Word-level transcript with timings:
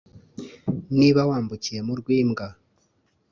niba 0.99 1.21
wambukiye 1.29 1.79
mu 1.87 1.93
rwimbwa 1.99 2.45